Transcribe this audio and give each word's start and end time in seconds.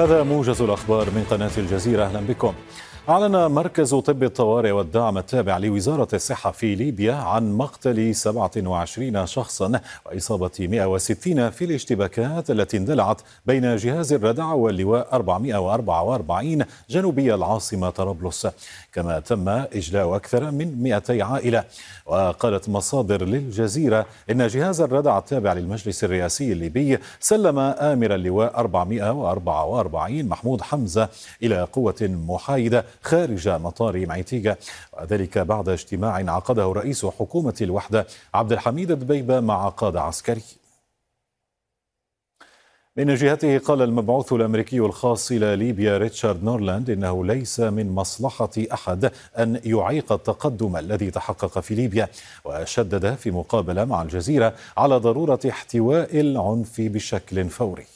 هذا 0.00 0.22
موجز 0.22 0.62
الأخبار 0.62 1.10
من 1.10 1.26
قناة 1.30 1.50
الجزيرة 1.58 2.04
أهلا 2.04 2.20
بكم. 2.20 2.52
أعلن 3.08 3.46
مركز 3.46 3.94
طب 3.94 4.22
الطوارئ 4.22 4.70
والدعم 4.70 5.18
التابع 5.18 5.58
لوزارة 5.58 6.08
الصحة 6.14 6.50
في 6.50 6.74
ليبيا 6.74 7.14
عن 7.14 7.52
مقتل 7.52 8.14
27 8.14 9.26
شخصا 9.26 9.80
وإصابة 10.06 10.50
160 10.60 11.50
في 11.50 11.64
الاشتباكات 11.64 12.50
التي 12.50 12.76
اندلعت 12.76 13.20
بين 13.46 13.76
جهاز 13.76 14.12
الردع 14.12 14.52
واللواء 14.52 15.08
444 15.12 16.64
جنوبي 16.90 17.34
العاصمة 17.34 17.90
طرابلس. 17.90 18.46
كما 18.92 19.20
تم 19.20 19.48
إجلاء 19.48 20.16
أكثر 20.16 20.50
من 20.50 20.82
200 20.82 21.22
عائلة. 21.22 21.64
وقالت 22.06 22.68
مصادر 22.68 23.24
للجزيرة 23.24 24.06
إن 24.30 24.46
جهاز 24.46 24.80
الردع 24.80 25.18
التابع 25.18 25.52
للمجلس 25.52 26.04
الرئاسي 26.04 26.52
الليبي 26.52 26.98
سلم 27.20 27.58
آمر 27.58 28.14
اللواء 28.14 28.58
444 28.60 30.24
محمود 30.24 30.62
حمزة 30.62 31.08
إلى 31.42 31.62
قوة 31.72 31.96
محايدة 32.02 32.84
خارج 33.02 33.48
مطار 33.48 34.06
معيتيغا. 34.06 34.56
وذلك 34.92 35.38
بعد 35.38 35.68
اجتماع 35.68 36.32
عقده 36.32 36.72
رئيس 36.72 37.06
حكومة 37.06 37.54
الوحدة 37.60 38.06
عبد 38.34 38.52
الحميد 38.52 38.92
دبيبة 38.92 39.40
مع 39.40 39.68
قادة 39.68 40.00
عسكري. 40.02 40.42
من 42.96 43.14
جهته 43.14 43.58
قال 43.58 43.82
المبعوث 43.82 44.32
الأمريكي 44.32 44.78
الخاص 44.78 45.32
إلى 45.32 45.56
ليبيا 45.56 45.98
ريتشارد 45.98 46.44
نورلاند 46.44 46.90
إنه 46.90 47.24
ليس 47.24 47.60
من 47.60 47.94
مصلحة 47.94 48.50
أحد 48.72 49.12
أن 49.38 49.60
يعيق 49.64 50.12
التقدم 50.12 50.76
الذي 50.76 51.10
تحقق 51.10 51.58
في 51.58 51.74
ليبيا 51.74 52.08
وشدد 52.44 53.14
في 53.14 53.30
مقابلة 53.30 53.84
مع 53.84 54.02
الجزيرة 54.02 54.54
على 54.76 54.96
ضرورة 54.96 55.40
احتواء 55.48 56.20
العنف 56.20 56.80
بشكل 56.80 57.48
فوري. 57.48 57.86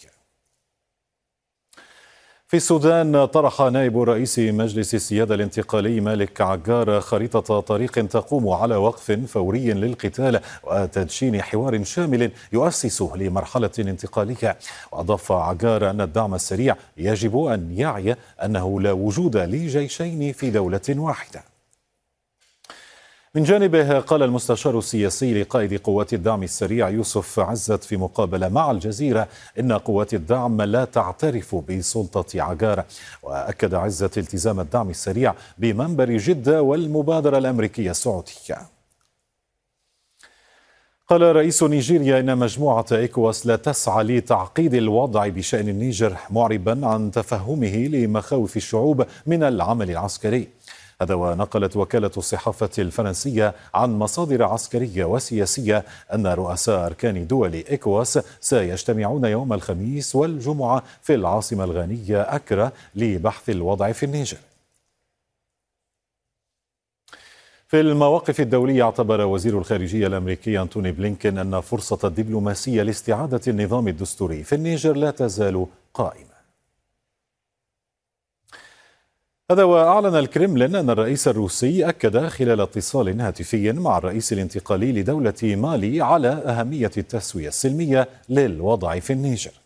في 2.51 2.57
السودان 2.57 3.25
طرح 3.25 3.61
نائب 3.61 3.99
رئيس 3.99 4.39
مجلس 4.39 4.95
السيادة 4.95 5.35
الانتقالي 5.35 6.01
مالك 6.01 6.41
عجار 6.41 7.01
خريطة 7.01 7.61
طريق 7.61 7.93
تقوم 7.93 8.49
على 8.49 8.77
وقف 8.77 9.13
فوري 9.13 9.73
للقتال 9.73 10.41
وتدشين 10.65 11.43
حوار 11.43 11.85
شامل 11.85 12.31
يؤسس 12.53 13.03
لمرحلة 13.03 13.71
انتقالية. 13.79 14.59
وأضاف 14.93 15.33
عجار 15.33 15.91
أن 15.91 16.01
الدعم 16.01 16.35
السريع 16.35 16.77
يجب 16.97 17.39
أن 17.39 17.73
يعي 17.73 18.17
أنه 18.45 18.81
لا 18.81 18.93
وجود 18.93 19.37
لجيشين 19.37 20.33
في 20.33 20.51
دولة 20.51 20.81
واحدة. 20.89 21.50
من 23.35 23.43
جانبه 23.43 23.99
قال 23.99 24.23
المستشار 24.23 24.79
السياسي 24.79 25.43
لقائد 25.43 25.81
قوات 25.81 26.15
الدعم 26.15 26.43
السريع 26.43 26.89
يوسف 26.89 27.41
عزت 27.41 27.85
في 27.85 27.97
مقابلة 27.97 28.49
مع 28.49 28.71
الجزيرة 28.71 29.29
إن 29.59 29.73
قوات 29.73 30.15
الدعم 30.15 30.63
لا 30.63 30.85
تعترف 30.85 31.55
بسلطة 31.55 32.43
عجاره 32.43 32.87
وأكد 33.23 33.75
عزت 33.75 34.19
التزام 34.19 34.61
الدعم 34.61 34.91
السريع 34.91 35.35
بمنبر 35.59 36.17
جدة 36.17 36.63
والمبادرة 36.63 37.39
الأمريكية 37.39 37.91
السعودية. 37.91 38.59
قال 41.09 41.37
رئيس 41.37 41.63
نيجيريا 41.63 42.21
إن 42.21 42.39
مجموعة 42.39 42.87
إيكواس 42.93 43.47
لا 43.47 43.57
تسعى 43.57 44.05
لتعقيد 44.05 44.75
الوضع 44.75 45.29
بشأن 45.29 45.69
النيجر 45.69 46.17
معربا 46.31 46.87
عن 46.87 47.11
تفهمه 47.11 47.77
لمخاوف 47.77 48.57
الشعوب 48.57 49.07
من 49.27 49.43
العمل 49.43 49.91
العسكري. 49.91 50.49
هذا 51.03 51.15
ونقلت 51.15 51.77
وكالة 51.77 52.11
الصحافة 52.17 52.71
الفرنسية 52.79 53.55
عن 53.75 53.99
مصادر 53.99 54.43
عسكرية 54.43 55.05
وسياسية 55.05 55.85
أن 56.15 56.27
رؤساء 56.27 56.87
أركان 56.87 57.27
دول 57.27 57.55
إيكواس 57.55 58.19
سيجتمعون 58.41 59.25
يوم 59.25 59.53
الخميس 59.53 60.17
والجمعة 60.17 60.83
في 61.03 61.15
العاصمة 61.15 61.65
الغانية 61.65 62.21
أكرا 62.21 62.73
لبحث 62.95 63.51
الوضع 63.51 63.93
في 63.93 64.07
النيجر. 64.07 64.39
في 67.69 67.81
المواقف 67.81 68.41
الدولية 68.41 68.83
اعتبر 68.83 69.21
وزير 69.21 69.59
الخارجية 69.59 70.07
الأمريكي 70.07 70.61
أنتوني 70.63 70.93
بلينكين 70.93 71.39
أن 71.39 71.61
فرصة 71.61 72.09
الدبلوماسية 72.09 72.83
لاستعادة 72.83 73.41
النظام 73.49 73.89
الدستوري 73.89 74.45
في 74.45 74.55
النيجر 74.55 74.97
لا 74.97 75.11
تزال 75.11 75.67
قائمة. 75.95 76.30
هذا 79.51 79.65
وأعلن 79.65 80.17
الكرملين 80.17 80.77
أن 80.77 80.91
الرئيس 80.91 81.29
الروسي 81.29 81.89
أكد 81.89 82.27
خلال 82.27 82.61
اتصال 82.61 83.21
هاتفي 83.21 83.73
مع 83.73 83.99
الرئيس 83.99 84.33
الانتقالي 84.33 84.93
لدولة 84.93 85.35
مالي 85.43 86.01
على 86.01 86.29
أهمية 86.29 86.91
التسوية 86.99 87.49
السلمية 87.49 88.09
للوضع 88.29 88.99
في 88.99 89.13
النيجر. 89.13 89.60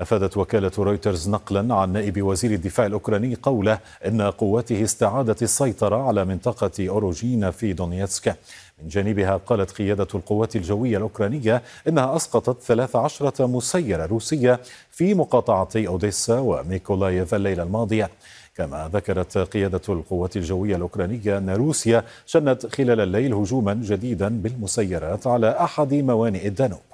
أفادت 0.00 0.36
وكالة 0.36 0.70
رويترز 0.78 1.28
نقلا 1.28 1.74
عن 1.74 1.92
نائب 1.92 2.22
وزير 2.22 2.50
الدفاع 2.50 2.86
الأوكراني 2.86 3.34
قوله 3.42 3.78
إن 4.06 4.22
قواته 4.22 4.84
استعادت 4.84 5.42
السيطرة 5.42 6.08
على 6.08 6.24
منطقة 6.24 6.88
أوروجين 6.88 7.50
في 7.50 7.72
دونيتسك. 7.72 8.36
من 8.82 8.88
جانبها 8.88 9.36
قالت 9.36 9.70
قيادة 9.70 10.06
القوات 10.14 10.56
الجوية 10.56 10.96
الأوكرانية 10.96 11.62
إنها 11.88 12.16
أسقطت 12.16 12.62
13 12.62 13.46
مسيرة 13.46 14.06
روسية 14.06 14.60
في 14.90 15.14
مقاطعتي 15.14 15.88
أوديسا 15.88 16.38
وميكولايف 16.38 17.34
الليلة 17.34 17.62
الماضية. 17.62 18.10
كما 18.56 18.90
ذكرت 18.92 19.38
قيادة 19.38 19.80
القوات 19.88 20.36
الجوية 20.36 20.76
الأوكرانية 20.76 21.38
أن 21.38 21.50
روسيا 21.50 22.04
شنت 22.26 22.66
خلال 22.66 23.00
الليل 23.00 23.34
هجوما 23.34 23.74
جديدا 23.74 24.28
بالمسيرات 24.28 25.26
على 25.26 25.50
أحد 25.50 25.94
موانئ 25.94 26.46
الدانوب. 26.48 26.87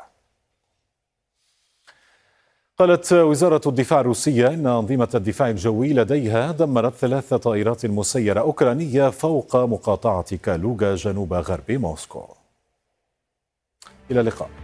قالت 2.78 3.12
وزارة 3.12 3.60
الدفاع 3.66 4.00
الروسية 4.00 4.46
إن 4.46 4.66
أنظمة 4.66 5.08
الدفاع 5.14 5.50
الجوي 5.50 5.92
لديها 5.92 6.52
دمرت 6.52 6.94
ثلاث 6.94 7.34
طائرات 7.34 7.86
مسيرة 7.86 8.40
أوكرانية 8.40 9.10
فوق 9.10 9.56
مقاطعة 9.56 10.36
كالوغا 10.36 10.94
جنوب 10.94 11.32
غرب 11.32 11.70
موسكو. 11.70 12.24
إلى 14.10 14.20
اللقاء. 14.20 14.63